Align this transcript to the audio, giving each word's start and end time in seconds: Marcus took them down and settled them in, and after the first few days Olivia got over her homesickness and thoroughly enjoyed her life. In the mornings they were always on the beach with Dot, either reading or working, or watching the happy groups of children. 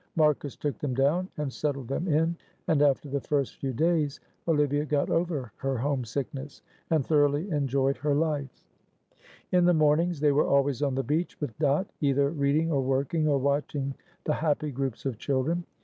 Marcus 0.15 0.55
took 0.55 0.79
them 0.79 0.95
down 0.95 1.29
and 1.37 1.53
settled 1.53 1.87
them 1.87 2.07
in, 2.07 2.35
and 2.67 2.81
after 2.81 3.07
the 3.07 3.21
first 3.21 3.57
few 3.57 3.71
days 3.71 4.19
Olivia 4.47 4.83
got 4.83 5.11
over 5.11 5.51
her 5.57 5.77
homesickness 5.77 6.63
and 6.89 7.05
thoroughly 7.05 7.47
enjoyed 7.51 7.97
her 7.97 8.15
life. 8.15 8.65
In 9.51 9.63
the 9.65 9.75
mornings 9.75 10.19
they 10.19 10.31
were 10.31 10.47
always 10.47 10.81
on 10.81 10.95
the 10.95 11.03
beach 11.03 11.39
with 11.39 11.55
Dot, 11.59 11.85
either 12.01 12.31
reading 12.31 12.71
or 12.71 12.81
working, 12.81 13.27
or 13.27 13.37
watching 13.37 13.93
the 14.23 14.33
happy 14.33 14.71
groups 14.71 15.05
of 15.05 15.19
children. 15.19 15.65